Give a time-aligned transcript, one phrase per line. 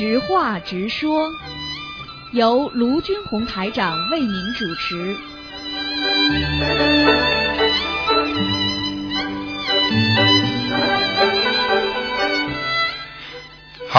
[0.00, 1.30] 直话直说，
[2.32, 5.14] 由卢军红台长为您主持。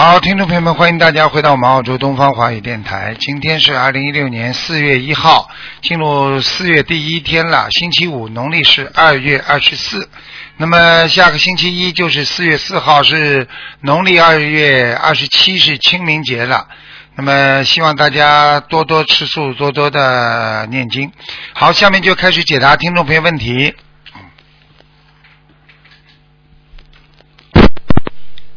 [0.04, 3.14] 好，听众朋友们，欢迎大家回到我们澳洲东方华语电台。
[3.20, 5.48] 今天是二零一六年四月一号，
[5.80, 10.10] 进入四月第一天了，星期五，农历是二月二十四。
[10.56, 13.46] 那么下个星期一就是四月四号，是
[13.82, 16.66] 农历二月二十七，是清明节了。
[17.14, 21.12] 那么希望大家多多吃素，多多的念经。
[21.52, 23.72] 好，下面就开始解答听众朋友问题。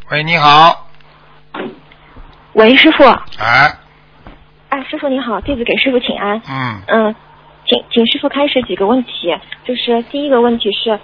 [0.09, 0.84] 喂，你好。
[2.55, 3.03] 喂，师傅。
[3.37, 3.77] 哎。
[4.69, 6.41] 哎，师傅你好，弟子给师傅请安。
[6.47, 6.81] 嗯。
[6.87, 7.15] 嗯，
[7.67, 10.97] 请请师傅开始几个问题，就是第一个问题是，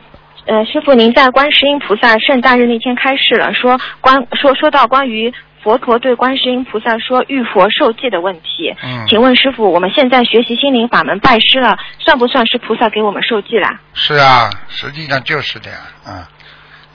[0.45, 8.73] 呃，师傅您在观世音菩萨圣诞日那天开示了，说关说说到关于佛陀对观世音菩萨说遇佛受戒的问题。
[8.81, 9.05] 嗯。
[9.09, 13.77] 请问师傅，我们现在学习心灵法门拜师了，算不算是菩萨给我们受戒啦？
[13.93, 15.77] 是啊，实际上就是的呀，
[16.08, 16.23] 嗯，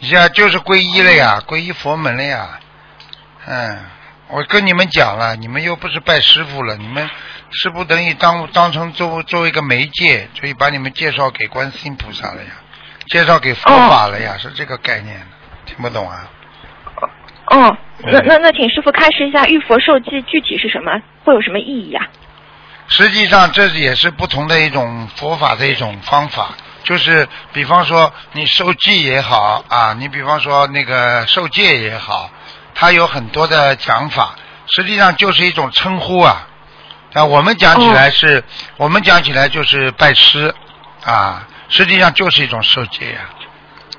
[0.01, 2.59] 你现在就是皈依了呀，皈依佛门了呀，
[3.47, 3.79] 嗯。
[4.29, 7.09] 我跟你们讲了，你们又不是拜师傅了，你们
[7.53, 12.51] 师傅等于当当成作作为一个媒介，所以把你们介绍给观世音菩萨了呀，
[13.09, 15.25] 介绍给佛法了呀，是这个概念，
[15.65, 16.29] 听不懂啊？
[17.53, 22.05] 哦，那那那，请师傅开示一下，玉佛受记具体是什么，会有什么意义啊？
[22.89, 32.29] 实际上，这也是不同的一种佛法的一种方法，就是比方说你受记也好啊，你比方说那个受戒也好。
[32.79, 34.37] 它有很多的讲法，
[34.77, 36.47] 实际上就是一种称呼啊。
[37.15, 38.45] 啊，我们讲起来是，
[38.77, 40.55] 我们讲起来就是拜师
[41.03, 43.21] 啊，实际上就是一种受戒呀。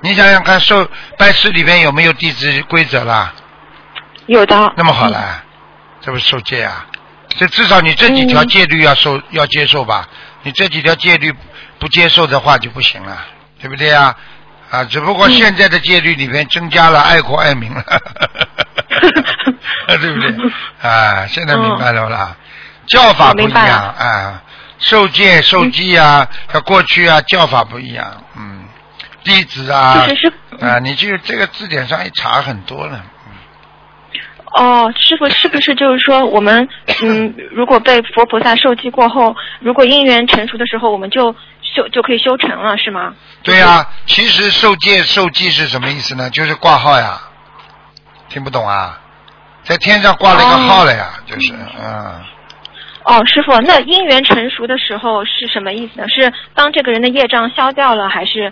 [0.01, 3.33] 你想想看，受拜师里边有没有弟子规则啦？
[4.27, 4.55] 有的。
[4.77, 5.43] 那么好了，
[6.01, 6.85] 这不是受戒啊？
[7.29, 10.07] 这至少你这几条戒律要受要接受吧？
[10.43, 11.33] 你这几条戒律
[11.79, 13.25] 不接受的话就不行了，
[13.59, 14.15] 对不对啊？
[14.69, 17.83] 啊，只不过现在的戒律里面增加了爱国爱民了，
[19.87, 20.35] 对不对？
[20.81, 22.35] 啊，现在明白了啦，
[22.85, 24.41] 教法不一样啊，
[24.79, 28.65] 受戒受记啊，和过去啊教法不一样，嗯，
[29.23, 30.05] 弟子啊，
[30.59, 33.03] 啊，你就这个字典上一查很多了。
[34.55, 36.67] 哦，师傅是不是就是说我们
[37.03, 41.35] 嗯，如果被佛菩萨受记过后，如果因缘成熟的时候，我们就
[41.75, 43.13] 修就可以修成了，是吗？
[43.43, 46.29] 对呀，其实受戒受记是什么意思呢？
[46.29, 47.21] 就是挂号呀，
[48.29, 48.99] 听不懂啊？
[49.63, 52.21] 在天上挂了一个号了呀，就是嗯。
[53.03, 56.07] 哦，师傅，那因缘成熟的时候是什么意思呢？
[56.09, 58.51] 是当这个人的业障消掉了，还是？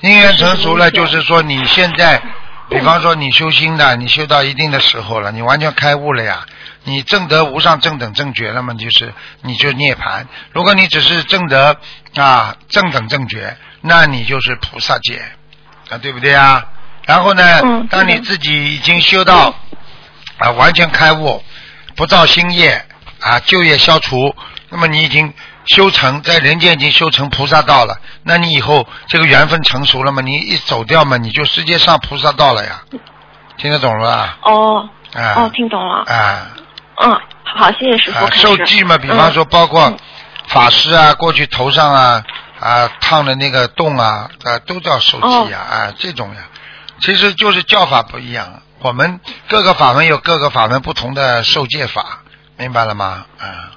[0.00, 2.20] 因缘成熟了，就是说你现在。
[2.70, 6.46] 比方说你修心的，你修到一定的时候了，你完全开悟了呀，
[6.84, 9.12] 你正得无上正等正觉，那么就是
[9.42, 10.24] 你就涅槃。
[10.52, 11.76] 如果你只是正得
[12.16, 15.22] 啊正等正觉，那你就是菩萨界
[15.90, 16.64] 啊，对不对啊？
[17.06, 17.42] 然后呢，
[17.90, 19.54] 当你自己已经修到
[20.38, 21.42] 啊完全开悟，
[21.96, 22.84] 不造新业
[23.20, 24.34] 啊旧业消除，
[24.68, 25.32] 那么你已经。
[25.66, 27.94] 修成在人间已经修成菩萨道了，
[28.24, 30.20] 那你以后这个缘分成熟了嘛？
[30.22, 32.80] 你一走掉嘛，你就直接上菩萨道了呀，
[33.56, 34.38] 听得懂了吧？
[34.42, 36.02] 哦，啊哦，听懂了。
[36.06, 36.48] 啊，
[36.96, 38.28] 嗯，好，谢谢师傅。
[38.32, 39.94] 受记嘛，比方说包括
[40.50, 42.24] 法师啊，过去头上啊
[42.60, 46.42] 啊烫的那个洞啊啊，都叫受记啊啊，这种呀，
[47.00, 48.62] 其实就是叫法不一样。
[48.80, 52.20] 我们各个法门有各个法门不同的受戒法，
[52.56, 53.24] 明白了吗？
[53.38, 53.70] 啊。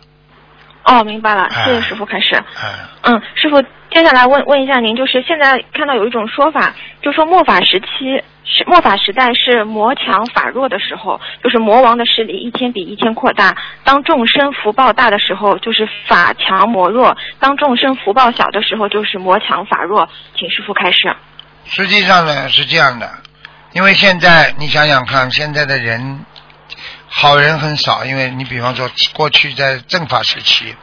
[0.85, 2.43] 哦，明白了，谢谢师傅开始。
[3.03, 13.55] 嗯，师傅，接下来问问一下您，就是现在看到有一种说法，就说末法时期是末法时代是魔强法弱的时候，就是魔王的势力一天比一天扩大。
[13.83, 20.07] 当众生福报大的时候，就是法强魔弱；当众生福报小的时候，就是魔强法弱。
[20.37, 21.15] 请师傅开始。
[21.65, 23.09] 实际上呢是这样的，
[23.71, 26.25] 因为现在你想想看，现在的人。
[27.15, 30.75] 好人很少，因为你比方说过去在正法时期，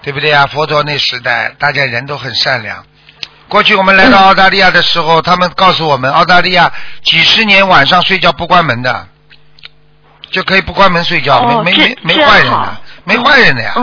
[0.00, 0.46] 对不对啊？
[0.46, 2.86] 佛陀那时代，大家人都很善良。
[3.52, 6.72] 过去我们来到澳大利亚的时候，他们告诉我们，澳大利亚
[7.04, 9.06] 几十年晚上睡觉不关门的，
[10.30, 13.74] 就可以不关门睡觉，没没没没坏人的，没坏人的呀。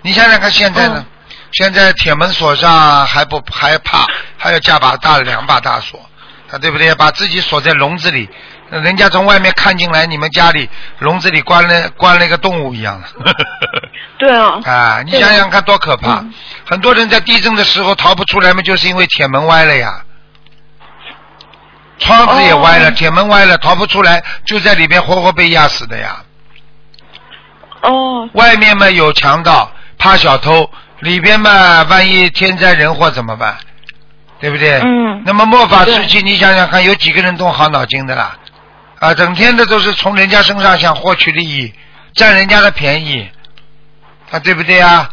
[0.00, 1.04] 你想想看现在呢？
[1.52, 4.06] 现在铁门锁上还不还怕，
[4.38, 6.00] 还要加把大两把大锁，
[6.50, 6.94] 啊，对不对？
[6.94, 8.26] 把自己锁在笼子里。
[8.70, 10.68] 人家从外面看进来，你们家里
[10.98, 13.08] 笼子里关了关了一个动物一样的。
[14.18, 14.60] 对啊。
[14.64, 16.22] 啊，你想想看多可怕！
[16.66, 20.02] 很多人在地震的时候逃不出来嘛，就是因为铁门歪了呀。
[21.98, 26.22] 窗子也歪了，铁门歪了，逃不出来，就在里边活活被压死的呀。
[27.82, 28.28] 哦。
[28.34, 33.56] 外面嘛有强盗怕小偷，里边嘛万一天灾人祸怎么办？
[34.40, 34.78] 对不对？
[34.80, 35.22] 嗯。
[35.24, 38.36] 那么末法时期，你想想看，有几个人动好脑筋的啦？
[39.00, 41.72] 啊，整天的都是从人家身上想获取利益，
[42.14, 43.28] 占人家的便宜，
[44.30, 45.08] 啊，对不对啊？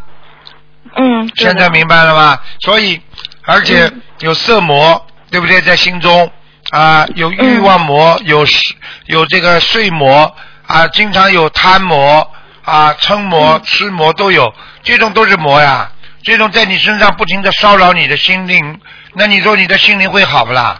[0.95, 1.29] 嗯。
[1.35, 2.41] 现在明白了吧？
[2.61, 2.99] 所以，
[3.43, 5.61] 而且有色魔，对不对？
[5.61, 6.31] 在心中
[6.71, 8.45] 啊，有欲望魔，有
[9.05, 10.35] 有这个睡魔
[10.65, 12.27] 啊，经常有贪魔
[12.63, 14.51] 啊、嗔魔、痴魔都有，
[14.81, 15.91] 这种都是魔呀。
[16.23, 18.81] 这种在你身上不停的骚扰你的心灵，
[19.13, 20.79] 那你说你的心灵会好不啦？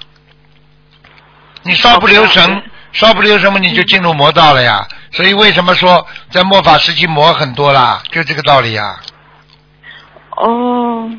[1.62, 2.64] 你稍不留神，
[2.96, 4.88] 稍不留神么你就进入魔道了呀。
[5.12, 8.02] 所以为什么说在末法时期魔很多啦？
[8.12, 8.98] 就这个道理呀。
[10.38, 11.10] 哦，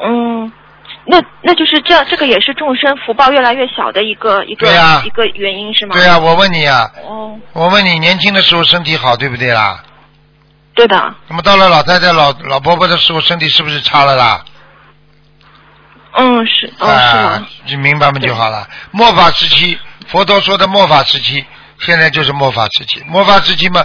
[0.00, 0.52] 嗯，
[1.04, 4.68] 那那就是这这个也是众生福报越来越小的一个一个
[5.04, 5.94] 一个原因是吗？
[5.94, 9.82] 对呀，我问你啊，哦，我问你年轻的时候身体好对不对啦？
[10.74, 11.14] 对的。
[11.28, 14.44] 那么到了老太太、老老婆婆的时候，身体是不是差了啦？
[16.12, 17.46] 嗯，是，哦，是吗？
[17.66, 18.66] 你明白吗就好了。
[18.90, 19.78] 末法时期，
[20.10, 21.44] 佛陀说的末法时期，
[21.78, 23.02] 现在就是末法时期。
[23.06, 23.84] 末法时期嘛，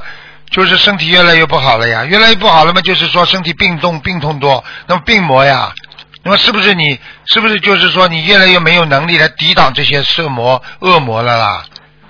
[0.49, 5.71] 就是身体越来越不好了呀，越来越不好了嘛，就是说身体病痛、病痛多，那么病魔呀，
[6.23, 11.63] 那么是不是你，是不是就是说你越来越没有能力来抵挡这些色魔、恶魔了啦？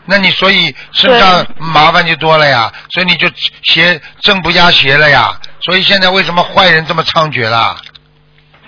[0.06, 3.28] 那你所以身上麻烦就多了呀，所以你就
[3.64, 7.76] 邪正不压邪了呀，所以现在为什么坏人这么猖獗啦？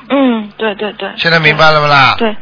[0.09, 1.09] 嗯，对对对。
[1.17, 2.15] 现在明白了不啦？
[2.17, 2.35] 对。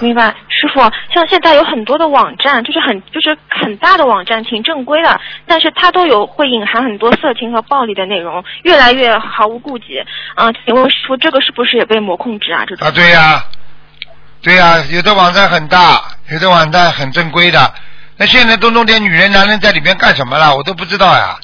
[0.00, 0.80] 明白，师傅，
[1.12, 10.00] 像现在有很多的网站，就是很就是很大的网站，挺正规的，但是它都有会隐含很多色情和暴力的内容，越来越毫无顾忌。
[10.34, 12.64] 啊，请问师傅，这个是不是也被魔控制啊？
[12.66, 13.44] 这种啊，对呀，
[14.42, 17.74] 对呀，有的网站很大，有的网站很正规的，
[18.16, 20.56] 那现在都弄点女人、男人在里面干什么了？
[20.56, 21.36] 我都不知道呀，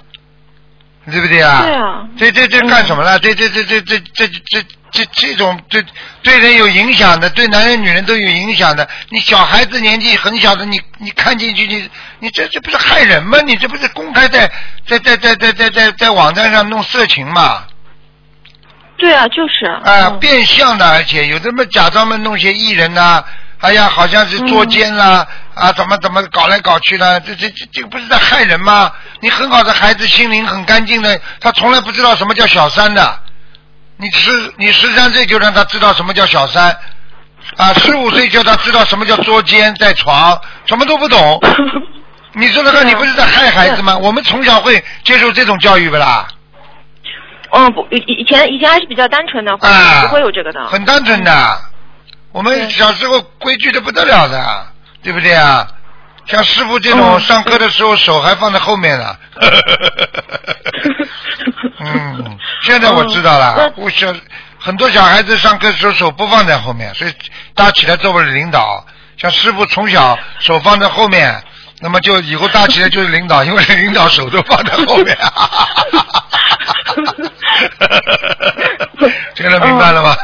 [1.11, 1.63] 对不对啊？
[1.65, 3.19] 对啊，这这这干什么了？
[3.19, 4.67] 这这这这这这这。
[5.37, 5.85] 种对
[6.23, 8.87] 对人有影响的，对男人女人都有影响的。
[9.09, 13.39] 你小孩子年纪很小的，你你看进去，你你这这不是害人吗？
[13.47, 14.51] 你这不是公开在
[14.87, 17.65] 在在在在在在在网站上弄色情吗？
[18.99, 19.67] 对啊，就是。
[19.85, 23.25] 啊，变相的，而且有这么假装么弄些艺人呐。
[23.61, 28.93] 哎呀，好像是捉奸啦，啊，怎么怎么搞来搞去的，这这这这不是在害人吗？
[29.21, 33.21] 你很好的孩子，心灵很干净的，他从来不知道什么叫小三的。
[34.03, 36.77] 你十你十三岁就让他知道什么叫小三，
[37.57, 41.41] 啊，十五岁叫他知道什么叫捉奸在床，什么都不懂。
[42.35, 43.97] 你说那个你不是在害孩子吗？
[43.97, 46.27] 我们从小会接受这种教育不啦？
[47.53, 50.67] 嗯，不，以以前以前还是比较单纯的，不会有这个的。
[50.67, 51.61] 很单纯的。
[52.33, 54.67] 我们小时候规矩的不得了的，
[55.01, 55.65] 对不对啊？
[56.27, 59.17] 像师傅这种上课的时候手还放在后面呢。
[61.81, 63.73] 嗯，现在我知道了。
[63.77, 64.15] 我小
[64.59, 67.13] 很多小孩子上课的时候手不放在后面，所以
[67.55, 68.87] 大起来做我的领导。
[69.17, 71.43] 像师傅从小手放在后面，
[71.83, 75.17] 那么就以后大起来就是领导，因为领导手都放在后面。
[79.35, 80.15] 现 在明白了吗？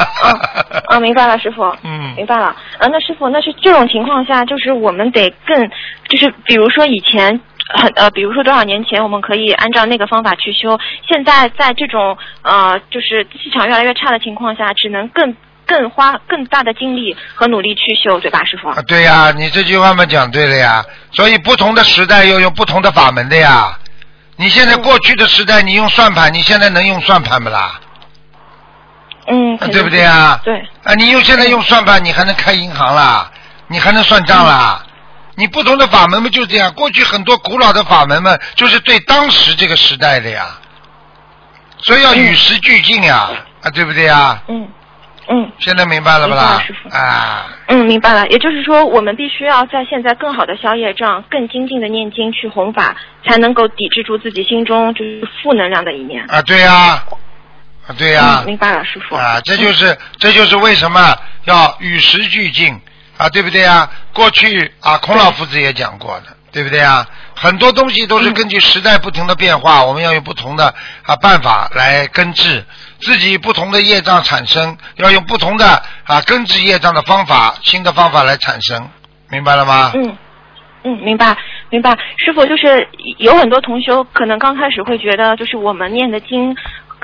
[0.87, 1.65] 啊，明白了，师傅。
[1.83, 2.47] 嗯，明白了。
[2.79, 5.69] 啊，那师傅，那是这种情况下，就是我们得更，
[6.09, 7.41] 就是比如说以前
[7.75, 10.79] 很呃，比如说多少年前，我们可以按照那个方法去修。
[11.09, 15.35] 现在在这种呃，就是气场越来越差的情况下，只能更
[15.69, 18.71] 更花更大的精力和努力去修，对吧，师傅？
[18.71, 20.85] 啊，对呀，你这句话嘛讲对了呀。
[21.13, 23.79] 所以不同的时代要用不同的法门的呀。
[24.37, 27.79] 你现在过去的时代，你用算盘，你现在能用算盘不啦？
[29.27, 30.41] 嗯，对不对啊？
[30.43, 30.59] 对。
[30.85, 33.31] 啊，你用现在用算盘，你还能开银行啦？
[33.67, 34.83] 你还能算账啦？
[35.35, 36.73] 你不同的法门嘛，就是这样。
[36.73, 40.47] 过去很多古老的法门嘛，就是对当时这个时代的呀，
[41.79, 43.29] 所以要与时俱进呀，
[43.63, 44.41] 啊，对不对呀？
[44.49, 44.67] 嗯
[45.29, 45.51] 嗯。
[45.59, 46.63] 现在明白了吧啦？
[46.67, 46.89] 师傅。
[46.97, 47.47] 啊。
[47.69, 48.27] 嗯，明白了。
[48.29, 56.25] 也就是说，我们必须要在现在更好的消业障，更精进的念经去弘法，才能够抵制住自己心中就是负能量的一面。
[56.29, 57.03] 啊，对呀。
[57.87, 59.17] 啊，对呀，明白了，师傅。
[59.17, 62.79] 啊，这就是这就是为什么要与时俱进
[63.17, 63.91] 啊，对不对啊？
[64.13, 67.07] 过去啊，孔老夫子也讲过的，对不对啊？
[67.35, 72.63] 很多东西都是根据时代不停的变化，我们要用不同的啊办法来根治
[73.01, 78.89] 自己不同的业障产生，要用不同的啊根治业障的方法，新的方法来产生，
[79.31, 79.93] 明白了吗？
[79.95, 80.17] 嗯
[80.85, 81.37] 嗯，明白
[81.71, 81.97] 明白。
[82.19, 82.87] 师傅就是
[83.19, 86.57] 有很多同修可能刚开始会觉得，就是我们念的经。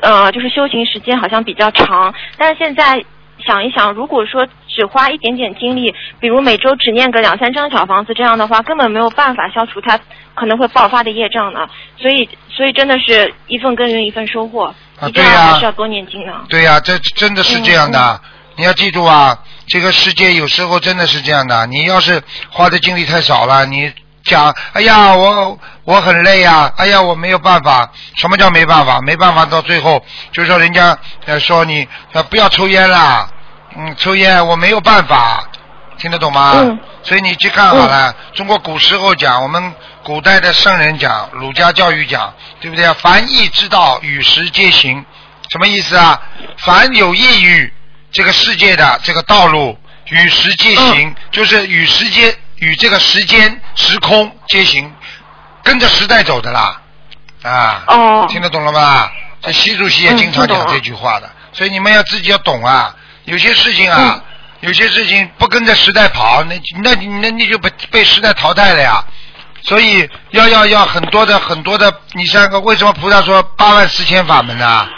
[0.02, 3.02] 呃，就是修行时间好像比较长，但是现在
[3.46, 9.98] 想一想，如果说只花一点点精力，比如每周只念个两三张小房子，这样的话根本没有办法消除他
[10.34, 11.60] 可能会爆发的业障呢。
[11.96, 14.74] 所以，所以真的是一份耕耘一份收获，
[15.08, 16.32] 一定要还是要多念经呢。
[16.48, 18.20] 对呀，这真的是这样的。
[18.56, 21.66] 你要记住啊，这个世界有时候真的是这样的。
[21.66, 23.92] 你要是花的精力太少了，你
[24.24, 27.90] 讲，哎呀，我我很累呀，哎呀，我没有办法。
[28.16, 29.00] 什么叫没办法？
[29.00, 30.96] 没办法到最后，就是说人家
[31.40, 31.86] 说你
[32.30, 33.28] 不要抽烟啦。
[33.76, 35.48] 嗯，抽烟我没有办法，
[35.98, 36.52] 听得懂吗？
[36.56, 36.78] 嗯。
[37.02, 42.92] 所以你去看好了，中国古时候讲，我们古代的圣人讲，儒家教育讲，对不对？
[42.94, 45.04] 凡易之道，与时皆行。
[45.50, 46.20] 什么意思啊？
[46.58, 47.72] 凡有益于
[48.10, 54.90] 这个世界的这个道路，与时皆行，就是与时间、与这个时间、时空皆行，
[55.62, 56.80] 跟着时代走的啦。
[57.42, 57.82] 啊。
[57.86, 58.26] 哦。
[58.28, 59.10] 听得懂了吗？
[59.42, 62.96] 这习主席也经常讲这句话的，所以你们要自己要懂啊。
[63.24, 64.22] 有些事情啊，
[64.64, 69.04] 有些事情不跟着时代跑，那那那你就被被时代淘汰了呀。
[69.62, 74.88] 所以要要要很多的很多的，你像个为什么菩萨说八万四千法门呢？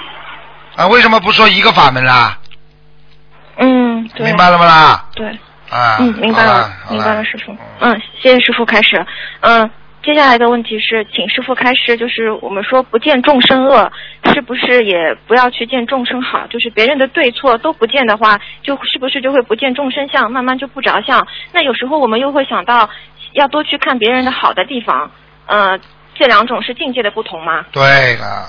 [0.76, 2.38] 啊，为什么不说一个法门啦？
[3.58, 5.04] 嗯，对明白了吗啦？
[5.14, 5.26] 对。
[5.70, 5.96] 啊。
[5.99, 7.56] 嗯，明白了，明白了，师傅。
[7.80, 9.04] 嗯，谢谢师傅开始。
[9.40, 9.68] 嗯。
[10.06, 13.90] 接下来的问题是，请师傅开示，就是我们说不见众生恶，
[14.32, 14.94] 是不是也
[15.26, 16.46] 不要去见众生好？
[16.46, 21.26] 就是别人的对错都不见的话，就是不是就会不见众生相，慢慢就不着相？
[21.52, 22.88] 那有时候我们又会想到，
[23.32, 25.10] 要多去看别人的好的地方。
[25.46, 25.76] 呃，
[26.14, 27.64] 这两种是境界的不同吗？
[27.72, 28.46] 对了，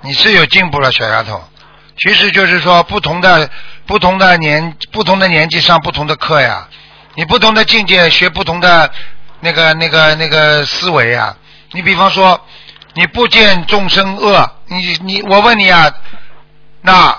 [0.00, 1.40] 你是有进步了，小丫头。
[1.96, 3.50] 其实就是说，不同的
[3.84, 6.68] 不同的年不同的年纪上不同的课呀，
[7.16, 8.88] 你不同的境界学不同的。
[9.44, 11.36] 那个、那个、那个思维啊！
[11.72, 12.40] 你比方说，
[12.94, 15.92] 你不见众生恶，你你我问你啊，
[16.80, 17.14] 那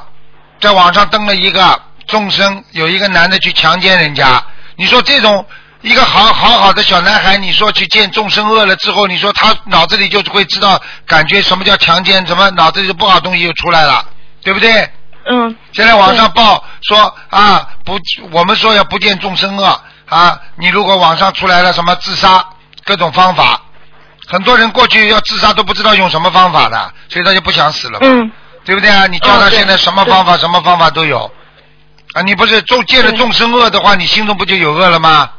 [0.60, 4.44] 在网上登了一个众生，有一个男的去强奸人家，
[4.76, 5.46] 你说这种
[5.82, 14.04] 一个好好好的小男孩，你说去见众生恶了之后，你说他脑子里就会知道感觉什么叫强奸，什么脑子里的不好东西就出来了，
[14.42, 14.90] 对不对？
[15.30, 15.56] 嗯。
[15.74, 18.00] 现在网上报说啊，不，
[18.32, 19.80] 我们说要不见众生恶。
[20.08, 22.46] 啊，你如果网上出来了什么自杀
[22.84, 23.62] 各种方法，
[24.28, 28.32] 很多人过去要自杀都不知道用什么方法的，所以他就不想死了嘛，
[28.64, 29.08] 对不对啊？
[29.08, 31.32] 你叫他现在什么方法什么方法都有，
[32.14, 35.30] 啊，你不是众见了众生恶的话，你心中不就有恶了吗？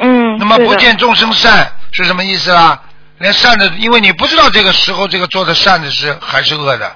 [0.00, 0.38] 嗯。
[0.38, 2.82] 那么不见众生善是什么意思啊？
[3.18, 6.94] 连善的，因为你不知道这个时候这个做的善的是还是恶的。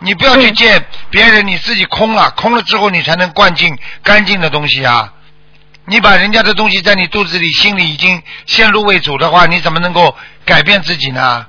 [0.00, 5.12] 你不要去见别人，你自己空了，空了之后你才能灌进干净的东西啊。
[5.86, 11.46] 你把人家的东西在你肚子里、心里已经先入为主的话，你怎么能够改变自己呢？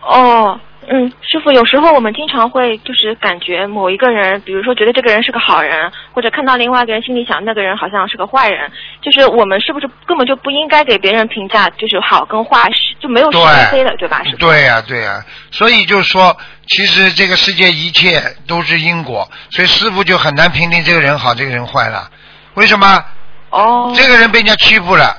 [0.00, 13.38] 哦，嗯，师傅，有时候我们经常会就是感觉某一个人，比如说觉得这个人是个好人，或者看到另外一个人心里想那个人好像是个坏人，就是我们是不是根本就不应该给别人评价，就是好跟坏是就没有是
[13.70, 14.22] 非的，对吧？
[14.24, 14.36] 是。
[14.36, 22.10] 对呀，对呀，所以就是说，其实这个世界一切都是因果，所以师傅就很难评定这个人好，这个人坏了。
[22.54, 23.04] 为什么？
[23.50, 23.92] 哦。
[23.96, 25.16] 这个人被人家欺负了，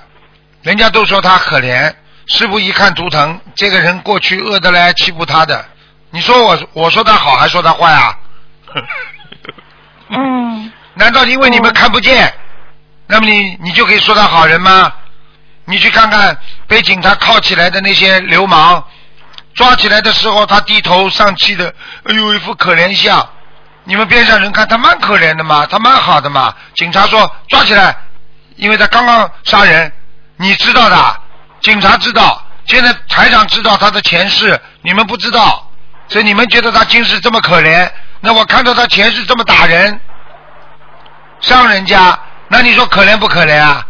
[0.62, 1.94] 人家都说他可怜。
[2.26, 5.66] 师傅一看图腾，这个人过去恶的来欺负他的，
[6.10, 8.18] 你说我我说他好还说他坏啊？
[10.10, 10.72] 嗯。
[10.96, 12.34] 难道因为你们看不见，
[13.08, 14.94] 那么你你就可以说他好人吗？
[15.66, 16.38] 你去看看
[16.68, 18.86] 被警察铐起来的那些流氓，
[19.54, 21.74] 抓起来的时候他低头丧气的，
[22.04, 23.28] 哎呦一副可怜相。
[23.86, 26.54] 你们边上人看他蛮可怜的嘛，他蛮好的嘛。
[26.76, 27.96] 警察说抓起来，
[28.56, 29.92] 因为他刚刚杀人，
[30.38, 31.22] 你知道的，
[31.62, 35.70] 警察知道，现在台长知道他的前世，你们不知道，
[36.08, 37.90] 所以你们觉得他今世这么可怜，
[38.22, 40.00] 那我看到他前世这么打人，
[41.42, 43.86] 伤人家，那你说可怜不可怜啊？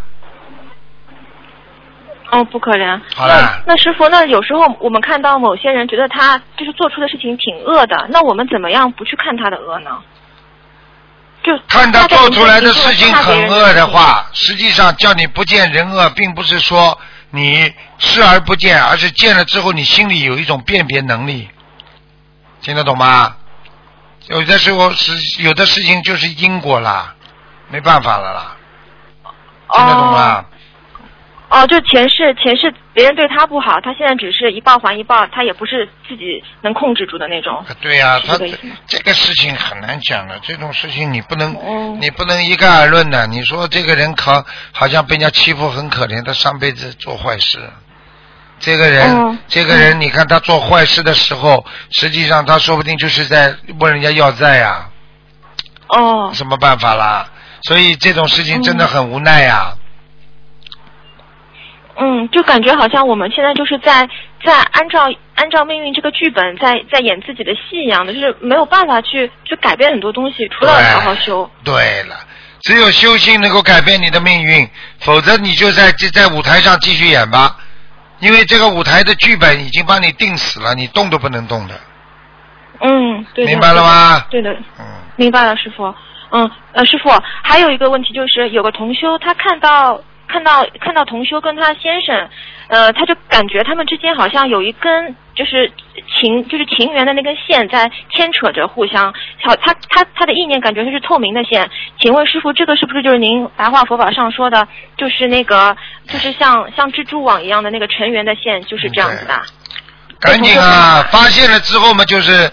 [2.33, 2.99] 哦，不可怜。
[3.15, 3.61] 好了。
[3.67, 9.91] 那师傅，那有时候我们看到某些人觉得他就是做出的事情挺恶的，那我们怎么样不去看他的恶呢？
[11.43, 16.97] 就看他做出来的事情很恶的话，实际上叫你不见人恶，并不是说
[17.31, 21.49] 你视而不见，而是见了之后你心里有一种辨别能力，
[22.61, 23.35] 听得懂吗？
[24.29, 27.13] 有的时候是有的事情就是因果啦，
[27.69, 28.55] 没办法了啦，
[29.75, 30.45] 听得懂吗？
[31.53, 37.63] 哦，就前世前世别人对他不好，他现在只是一报还一报，他也不是自己能控制住的那种。
[37.79, 38.35] 对呀，他
[38.87, 41.55] 这个事情很难讲的，这种事情你不能
[42.01, 43.27] 你不能一概而论的。
[43.27, 47.59] 你说这个人可好像被人家欺负很可怜，他上辈子做坏事。
[48.59, 54.89] 这个人这个人，你看他做坏事的时候，实际上他说不定就是在问人家要债呀。
[55.89, 56.31] 哦。
[56.33, 57.29] 什么办法啦？
[57.61, 59.71] 所以这种事情真的很无奈呀。
[59.75, 59.82] 嗯，
[62.31, 64.09] 就感觉好像我们现在就是在
[64.43, 71.49] 在按照按照命运这个剧本在在演自己的戏一样的，就是没有办法去去改变很多东西，除了好好修。
[71.63, 72.15] 对了，
[72.61, 74.67] 只有修心能够改变你的命运，
[74.99, 77.55] 否则你就在在舞台上继续演吧，
[78.19, 81.75] 因为这个舞台的剧本已经帮你定死了，你动都不能动的。
[82.79, 83.45] 嗯，对。
[83.45, 84.25] 明白了吗？
[84.31, 84.51] 对的。
[84.79, 84.85] 嗯。
[85.15, 85.93] 明白了，师傅。
[86.31, 87.11] 嗯，呃，师傅，
[87.43, 90.01] 还有一个问题就是，有个同修他看到。
[90.33, 92.27] 看到看到同修跟他先生，
[92.67, 95.71] 呃，他就感觉他们之间好像有一根就是
[96.19, 99.13] 情就是情缘的那根线在牵扯着互相。
[99.43, 101.69] 好，他他他的意念感觉它是透明的线。
[101.99, 109.39] 请问师傅，这个是不是就是您白话佛法上说的，就是那个就是像像蜘蛛网一样的那个成缘的线，就是这样子的？
[110.19, 111.07] 赶紧啊！
[111.11, 112.49] 发现了之后嘛，就是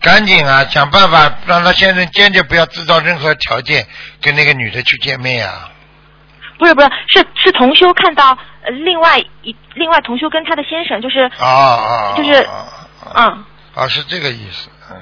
[0.00, 3.86] 赶紧啊，想办法让他先生坚决不要制造任何条件
[4.20, 5.69] 跟那个女的去见面啊。
[6.60, 8.36] 不是不是是是同修看到
[8.84, 12.46] 另外一另外同修跟他的先生就是啊啊就是
[13.16, 13.44] 嗯。
[13.74, 14.96] 啊是这个意思嗯。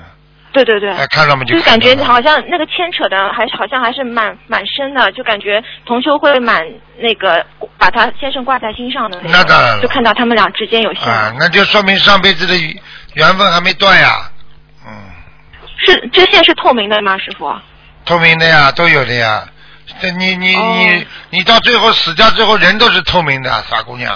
[0.52, 0.94] 对对对。
[1.08, 6.64] 看到没就感觉好像那个牵扯的还好像还是蛮蛮深的就感觉同修会蛮
[6.96, 7.44] 那个
[7.76, 12.54] 把他先生挂在心上的那当然就看到他们俩之间有些啊那就说明上辈子的
[13.14, 14.30] 缘分还没断呀
[14.86, 14.92] 嗯。
[15.76, 17.52] 是这线是透明的吗师傅？
[18.04, 19.44] 透明的呀都有的呀。
[20.00, 24.14] 这你你你你到最后死掉之后，人都是透明的，傻姑娘。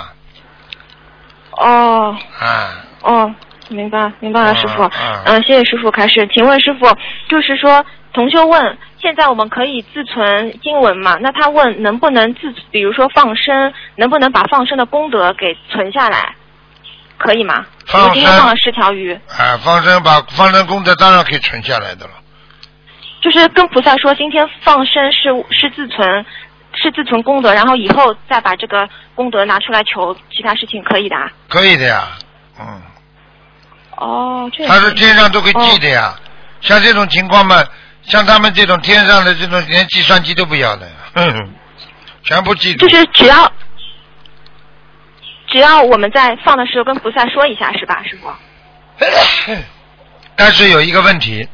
[1.52, 2.16] 哦。
[2.38, 2.84] 啊。
[3.02, 3.34] 哦，
[3.68, 4.88] 明白明白了，师傅。
[5.24, 6.28] 嗯，谢谢师傅开始。
[6.32, 6.86] 请问师傅，
[7.28, 11.16] 就是说，同修问，现在我们可以自存经文吗？
[11.20, 16.36] 那他问能不能自，比如说放生，能不能把放生的功德给存下来？
[17.18, 17.66] 可以吗？
[17.86, 18.12] 放生。
[18.14, 19.12] 今天放了十条鱼。
[19.14, 22.12] 啊，放生把放生功德当然可以存下来的了。
[23.22, 26.26] 就是跟菩萨说，今天放生是是自存，
[26.74, 31.16] 是自存功德，然后以后再把这个功德拿出来求其他事情，可以的。
[31.48, 32.08] 可以的呀，
[32.58, 32.82] 嗯。
[33.96, 36.14] 哦，这他说天上都会记的呀，
[36.60, 37.62] 像这种情况嘛，
[38.02, 40.90] 像他们这种天上的这种连计算机都不要的，
[42.24, 42.88] 全部记住。
[42.88, 43.52] 就是只要
[45.46, 48.28] 只要我们在放的时候跟菩萨说一下，是吧，师傅？
[50.34, 51.48] 但是有一个问题。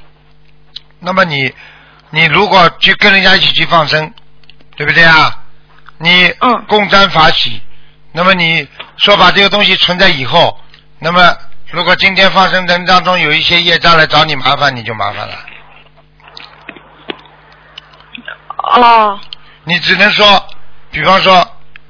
[1.00, 1.54] 那么你，
[2.10, 4.12] 你如果去跟人家一起去放生，
[4.76, 5.42] 对不对啊？
[5.98, 6.32] 你
[6.66, 7.60] 共沾法喜。
[8.12, 10.58] 那么你说把这个东西存在以后，
[10.98, 11.36] 那么
[11.70, 15.34] 如果今天放生人当中有一些业障来找你麻烦，你就麻烦了。
[18.56, 19.20] 哦。
[19.64, 20.46] 你只能说，
[20.90, 21.46] 比方说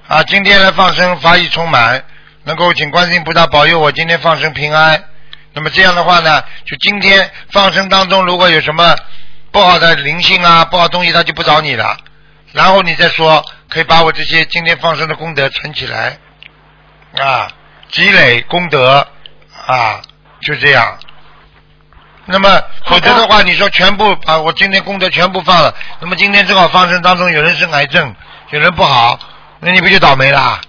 [0.09, 2.05] 啊，今天来放生法喜充满，
[2.44, 5.05] 能够请观世音菩萨保佑我今天放生平安。
[5.59, 8.94] 那么这样的话呢，就今天放生当中如果有什么
[9.51, 11.97] 不好的灵性啊、不好东西，他就不找你了。
[12.53, 16.16] 然后你再说，可以把我这些今天放生的功德存起来
[17.18, 17.51] 啊，
[17.90, 19.05] 积累功德
[19.66, 20.01] 啊，
[20.42, 20.97] 就这样。
[22.27, 28.14] 那么否则的话，你说全部把我今天功德全部放了，那么今天正好放生当中有人生癌症，
[28.51, 29.18] 有人不好，
[29.59, 30.61] 那你不就倒霉了？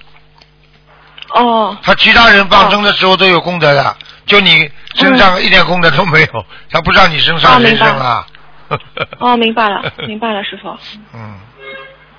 [1.35, 1.77] 哦。
[1.83, 3.95] 他其他人放生的时候都有功德的。
[4.25, 8.25] 就你身上一点功德都没有，他不知道你身上人生啊。
[9.19, 10.69] 哦，明白了，明白了，师傅。
[11.13, 11.39] 嗯。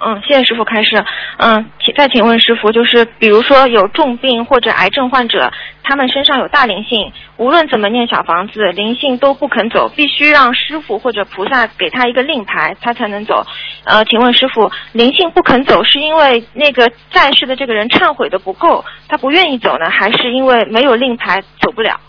[0.03, 1.05] 嗯，谢谢师傅开示。
[1.37, 5.53] 嗯，请再请问师傅，就是比如说有重病或者癌症患者，
[5.83, 13.45] 他们身上有大灵性，无论怎么念小房子，灵性都不肯走，必须让师傅或者菩萨给他一个令牌，他才能走。
[13.85, 22.01] 呃，请问师傅，灵性不肯走，是因为那个在世的这个人忏悔的不够，他不愿意走呢，还是因为没有令牌走不了？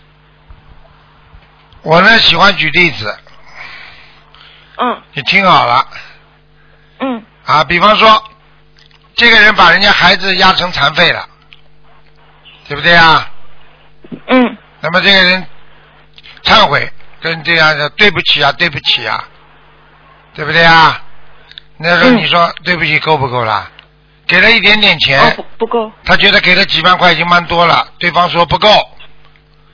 [1.83, 3.17] 我呢喜欢举例子。
[4.77, 5.01] 嗯。
[5.13, 5.87] 你听好了。
[6.99, 7.23] 嗯。
[7.45, 8.23] 啊，比方说，
[9.15, 11.27] 这个人把人家孩子压成残废了，
[12.67, 13.29] 对不对啊？
[14.27, 14.57] 嗯。
[14.79, 15.47] 那么这个人
[16.43, 19.23] 忏悔，跟这样的对不起啊，对不起啊，
[20.33, 21.01] 对不对啊？
[21.77, 23.69] 那时候你说对不起够不够啦？
[24.27, 25.91] 给了一点点钱，不不够。
[26.05, 28.69] 他觉得给了几万块已经蛮多了，对方说不够，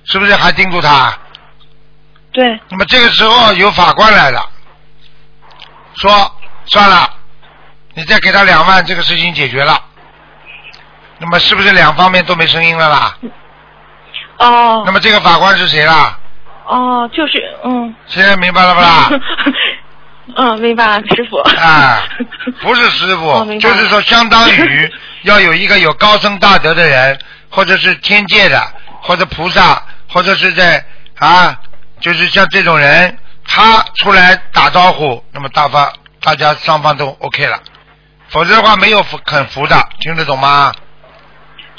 [0.05, 1.17] 是不是还叮嘱他？
[2.38, 2.60] 对。
[2.69, 4.47] 那么这个时候有法官来了，
[5.95, 6.32] 说
[6.65, 7.12] 算了。
[7.95, 9.76] 你再给他两万，这个事情解决了。
[11.17, 13.17] 那么是不是两方面都没声音了啦？
[14.38, 14.84] 哦。
[14.86, 16.15] 那么这个法官是谁啦？
[16.67, 17.95] 哦，就是嗯。
[18.06, 19.10] 现在明白了不啦？
[20.38, 21.38] 嗯，明白了，师傅。
[21.60, 22.04] 啊，
[22.62, 27.19] 不是师傅，就是说，相当于 要有一个有高僧大德的人，
[27.50, 28.62] 或者是天界的，
[29.02, 30.86] 或者菩萨，或者是在
[31.17, 31.60] 啊，
[31.99, 37.60] 就是像这种人他出来打招呼，那么大方大家双方都 OK 了，
[38.29, 40.71] 否则的话没有服肯服的，听得懂吗？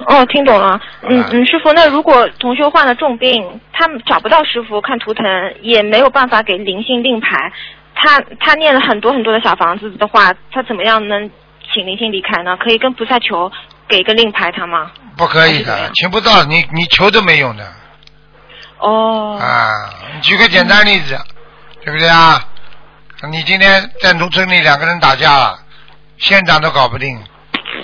[0.07, 0.81] 哦，听懂了。
[1.03, 5.25] 嗯嗯，师傅，那如果同学患了重病，他找不到师傅看图腾，
[5.61, 7.53] 也没有办法给灵性令牌，
[7.97, 11.29] 他他念了很多很多的小房子的话，他怎么样能
[11.75, 12.57] 请灵性离开呢？
[12.57, 13.51] 可以跟菩萨求
[13.89, 14.93] 给个令牌他吗？
[15.17, 17.65] 不可以的，请不到，你你求都没用的。
[18.79, 19.39] 哦。
[19.41, 19.91] 啊，
[20.23, 21.19] 举个简单例子，
[21.85, 22.45] 对不对啊？
[23.31, 25.59] 你今天在农村里两个人打架了，
[26.19, 27.23] 县长都搞不定，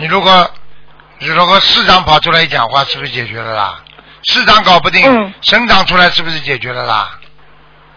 [0.00, 0.50] 你如果。
[1.20, 3.80] 如果市长跑出来一讲话，是不是解决了啦？
[4.24, 7.18] 市长搞不定，省长出来是不是解决了啦？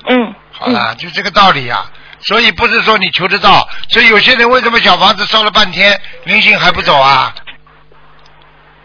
[0.08, 0.34] 嗯。
[0.54, 1.84] 好了，就这个道理呀。
[2.22, 7.34] 所以不是说你求得到，所以有些人为什么小房子烧了半天，灵性还不走啊？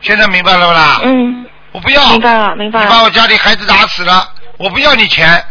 [0.01, 1.01] 现在明白了不啦？
[1.05, 1.47] 嗯。
[1.73, 2.11] 我不要。
[2.11, 2.87] 明白了，明白了。
[2.87, 5.45] 你把我家里孩子打死了，我不要你钱，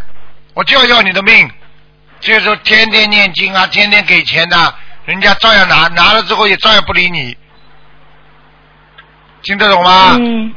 [0.54, 1.50] 我就要要你的命。
[2.20, 7.36] 就是说，天天念经啊，天天给钱的，人家照样拿，拿了之后也照样不理你。
[9.42, 10.16] 听得懂吗？
[10.20, 10.54] 嗯。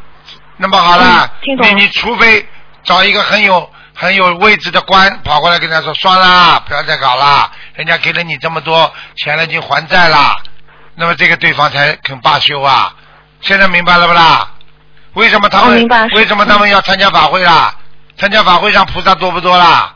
[0.58, 2.47] 那么好了，你你除非
[2.84, 10.38] 找一个很有很有位置的官跑过来跟他说，算了，不要再搞了，人家给了你这么多钱了，已经还债了，
[10.95, 12.93] 那么这个对方才肯罢休啊。
[13.41, 14.51] 现在明白了不啦？
[15.15, 17.73] 为什么他们为什么他们要参加法会啦？
[18.17, 19.93] 参加法会上菩萨多不多啦？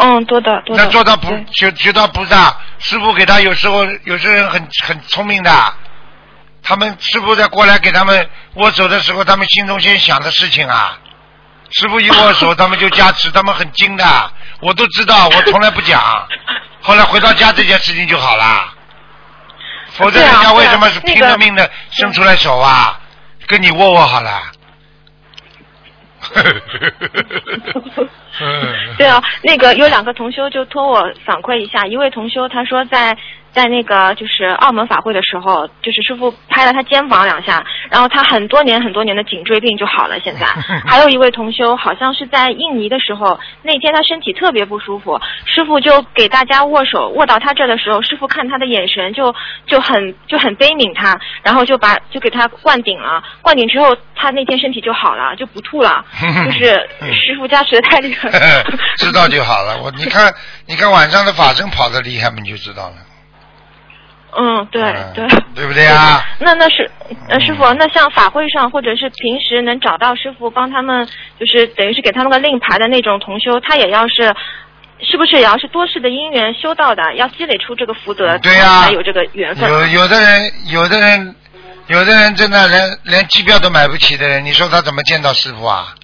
[0.00, 0.82] 嗯，多的多的。
[0.82, 5.74] 那做到菩学学到菩萨，师傅给他有时候有些人很很聪明的。
[6.62, 10.98] 他们师傅在过来给他们握手的时候，他们心中先想的事情啊。
[11.70, 16.02] 师傅一握手， 他们就加持，他们很精的，我都知道，我从来不讲。
[16.82, 18.74] 后来回到家，这件事情就好了。
[19.92, 22.98] 否则人家为什么是拼了命的伸出来手啊？
[23.48, 24.30] 跟你握握好了。
[28.98, 33.16] 对啊，那个有两个同修就托我反馈一下，一位同修他说在。
[33.52, 40.18] 在那个就是澳门法会的时候，就是师傅拍了他肩膀两下，然后他很多年很多年的颈椎病就好了。
[40.20, 40.46] 现在
[40.86, 49.34] 还有一位同修，好像是在印尼的时候，那天他身体特别不舒服，师傅就给大家握手，握到他这的时候，师傅看他的眼神就
[49.66, 56.04] 就很就很悲悯他，然后就把就给他灌顶了，灌顶之后他那天身体就好了，就不吐了，
[56.44, 58.30] 就是师傅加持的太厉害。
[58.96, 60.32] 知道就好了，我你看
[60.66, 62.96] 你看晚上的法身跑的厉害嘛，你就知道了。
[64.36, 64.82] 嗯，对
[65.14, 66.22] 对，对不对啊？
[66.38, 66.88] 那那是，
[67.28, 71.06] 呃，师傅，那像法会上或者是平时能找到师傅帮他们，
[71.40, 74.34] 就是等于是给他们个令牌的那种同修，他也要是，
[75.00, 79.68] 是不是也要是多世的因缘修到的，要积累出这个福德，对呀，才有这个缘分。
[79.70, 81.34] 有有的人，有的人，
[81.86, 85.94] 有的人真的连连机票都买不起的人，你说他怎么见到师傅啊？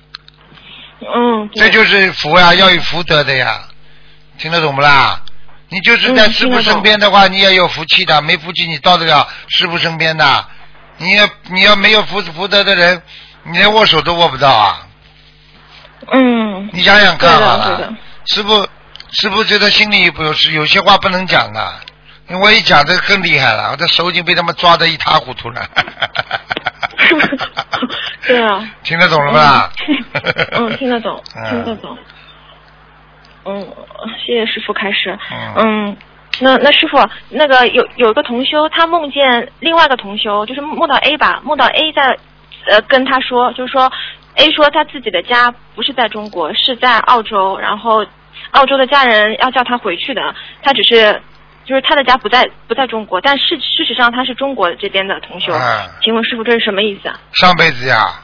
[1.01, 3.61] 嗯，这就是福呀，要有福德的呀，
[4.39, 5.21] 听得懂不啦？
[5.75, 8.23] 你就是在师傅身边的话，你也有福气的。
[8.23, 10.47] 没福气，你到得了师傅身边的。
[10.99, 13.03] 你要你要没有福福德的人，
[13.43, 14.87] 你连握手都握不到啊。
[16.13, 16.71] 嗯。
[16.73, 17.93] 你想想看好了，
[18.27, 18.65] 师傅
[19.11, 21.81] 师傅觉得心里不是有些话不能讲啊，
[22.41, 25.69] 我一讲这更厉害了，我的手已经被他们抓得一塌糊涂了。
[28.25, 28.65] 对啊。
[28.85, 29.73] 听得懂了吧？
[30.53, 31.99] 嗯，听得懂，听得懂。
[33.45, 33.67] 嗯，
[34.25, 35.17] 谢谢师傅开始。
[35.57, 35.97] 嗯，
[36.41, 42.19] 那那师傅，那个有有一个同修，他梦见另外一个同修，就是梦到 A 吧，梦到 A 在
[42.67, 43.93] 呃跟他说，就是说
[44.37, 48.05] A 说他自己的家不是在中国，是在澳洲，然后
[48.53, 51.21] 澳洲的家人要叫他回去的，他只是
[51.65, 55.53] 就是他的家不在不在中国，但事事实上他是中国这边的同修。
[56.03, 57.21] 请问师傅这是什么意思啊？
[57.35, 58.21] 上辈子呀，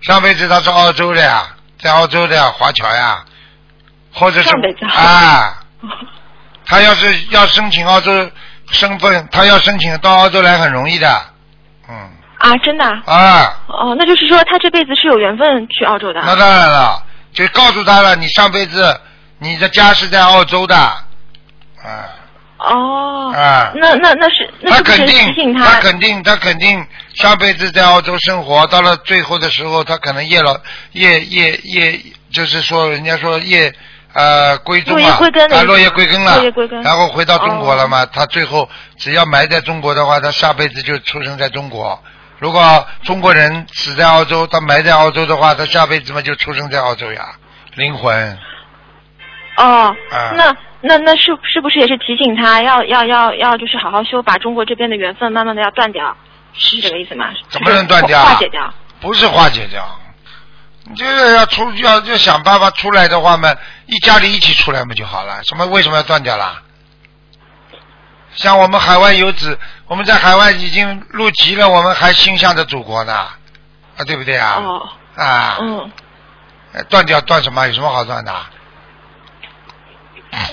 [0.00, 1.42] 上辈子他是澳洲的呀，
[1.78, 3.24] 在澳洲的呀，华侨呀。
[4.12, 4.50] 或者是
[4.86, 5.62] 啊，
[6.66, 8.30] 他要是要申请澳洲
[8.70, 11.08] 身份，他要申请到澳洲来很容易的，
[11.88, 12.10] 嗯。
[12.38, 12.84] 啊，真的。
[12.84, 13.62] 啊。
[13.68, 16.20] 哦，那就是说他这辈子是有缘分去澳洲的。
[16.20, 19.00] 那当然了，就告诉他了，你上辈子
[19.38, 21.04] 你的家是在澳洲的，啊。
[22.58, 23.32] 哦。
[23.34, 23.72] 啊。
[23.74, 25.64] 那那那是那是提醒他。
[25.64, 30.60] 他肯定他肯定上辈子在澳洲生活，到了最后的时候，他可能业了
[30.92, 33.72] 业业业，就是说人家说业。
[34.14, 38.04] 呃，归宗啊，他落叶归根了，落叶归根然后回到中国了嘛？
[38.06, 41.98] 他最后只要埋在中国的话，他下辈子就出生在中国。
[42.38, 47.22] 如果中国人死在澳洲，他埋在澳洲的话，他下辈子嘛就出生在澳洲呀，
[47.74, 48.38] 灵魂。
[49.56, 56.16] 哦，那那那是是不是也是提醒他要要要要就是好好修，把中国这边的缘分慢慢的要断掉，
[56.52, 57.30] 是这个意思吗？
[57.48, 58.20] 怎么能断掉？
[58.22, 58.72] 化解掉？
[59.00, 59.86] 不是化解掉。
[60.84, 63.54] 你就是要出要要想办法出来的话嘛，
[63.86, 65.42] 一家里一起出来嘛就好了。
[65.44, 66.62] 什么为什么要断掉啦？
[68.34, 74.54] 像我们海外游子，我们在海外已经入籍了，我们还心向着祖国呢，啊，对不对啊？
[74.58, 74.88] 哦。
[75.16, 75.58] 啊。
[75.60, 75.90] 嗯。
[76.88, 77.66] 断掉断什么？
[77.66, 78.32] 有什么好断的？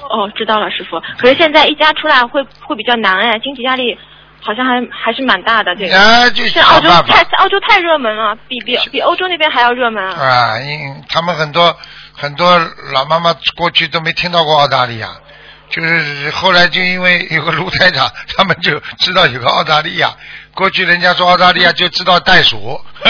[0.09, 0.99] 哦，知道了，师傅。
[1.17, 3.97] 可是现在一家出来会会比较难哎，经济压力
[4.41, 5.89] 好像还还是蛮大的，对。
[5.91, 10.03] 啊，就在澳洲太澳洲太热门了，比比比欧洲那边还要热门。
[10.03, 11.75] 啊，因他们很多
[12.13, 12.57] 很多
[12.93, 15.09] 老妈妈过去都没听到过澳大利亚，
[15.69, 20.09] 就是后来就因为有个卢台长， 他们就知道有个澳大利亚。
[20.55, 22.81] 过去人家说澳大利亚就知道袋鼠。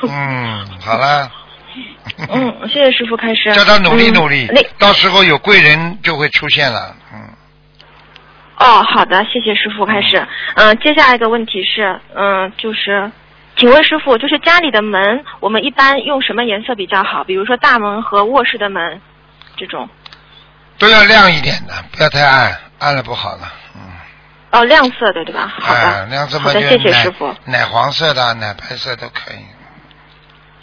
[0.08, 1.30] 嗯，好了。
[2.28, 3.52] 嗯，谢谢师傅开始。
[3.52, 6.94] 叫他努力努力，到时候有贵人就会出现了。
[7.12, 7.20] 嗯。
[8.58, 10.26] 哦，好的，谢谢师傅开始。
[10.54, 13.10] 嗯，接下来一个问题是，嗯，就是，
[13.56, 17.24] 请问师傅，就是家里的门，我们一般用什么颜色比较好？
[17.24, 19.00] 比如说大门和卧室的门，
[19.56, 19.88] 这种。
[20.78, 23.52] 都要亮一点的，不要太暗，暗了不好了。
[23.74, 23.80] 嗯。
[24.52, 25.52] 哦，亮色的对吧？
[25.58, 26.06] 好的。
[26.06, 27.34] 亮色好的，谢谢师傅。
[27.46, 29.38] 奶黄色的、奶白色都可以。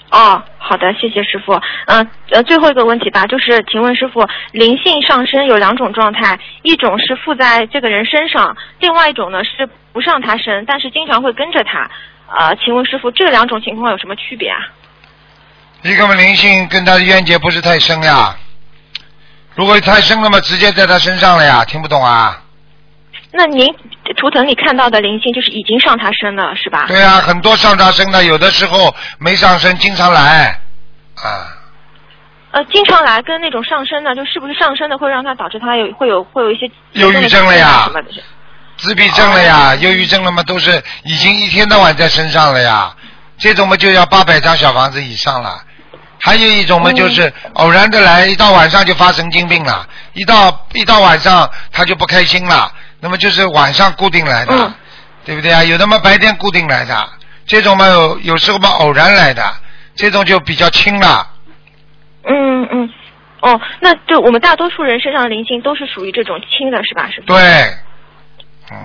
[0.09, 1.59] 哦，好的，谢谢师傅。
[1.85, 11.89] 嗯，呃，最后一个问题吧，就是请问师傅，灵性上升有两种状态，一种是附在这个人身上，另外一种呢是不上他身，但是经常会跟着他。
[12.37, 14.59] 呃，请问师傅，这两种情况有什么区别啊？
[15.83, 18.35] 一个嘛，灵性跟他的冤结不是太深呀，
[19.55, 22.41] 如果太深了嘛，直接在他身上了呀，听不懂啊？
[23.37, 23.71] 那您
[24.17, 26.85] 图腾里看到的灵性就是已经上他身了，是吧？
[26.87, 30.59] 对啊，很多上他身的，有的时候没上身，经常来
[31.15, 31.53] 啊。
[32.49, 37.83] 呃，经常来跟那种上身的，就是不是上身的会让他导致他有会有会有一些忧郁症了呀？
[37.93, 38.03] 什
[38.77, 39.75] 自闭症了呀？
[39.75, 40.41] 忧郁症了嘛？
[40.43, 42.95] 都是已经一天到晚在身上了呀。
[43.37, 45.61] 这种嘛就要八百张小房子以上了。
[46.19, 52.71] 还有一种嘛就是偶然的来，一到晚上就发神经病了，一到一到晚上他就不开心了。
[52.99, 54.73] 那么就是晚上固定来的，
[55.25, 55.63] 对不对啊？
[55.63, 57.09] 有的嘛白天固定来的，
[57.45, 59.43] 这种嘛有有时候嘛偶然来的，
[59.95, 61.27] 这种就比较轻了。
[62.23, 62.89] 嗯嗯，
[63.41, 67.09] 哦，那就我们大多数人身上的灵性都是属于这种轻的，是吧？
[67.13, 67.21] 是。
[67.21, 67.37] 对。
[68.71, 68.77] 嗯。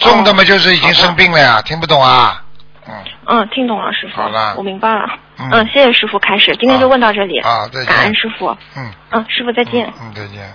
[0.00, 2.42] 重的嘛就是已经生病了呀，听不懂啊？
[2.86, 2.94] 嗯。
[3.26, 4.20] 嗯，听懂了，师傅。
[4.20, 4.54] 好了。
[4.56, 5.08] 我明白了。
[5.38, 7.40] 嗯，谢谢师傅，开始，今天就问到这里。
[7.40, 7.86] 啊，再见。
[7.86, 8.56] 感恩师傅。
[8.76, 8.90] 嗯。
[9.10, 9.92] 嗯，师傅再见。
[10.00, 10.54] 嗯，再见。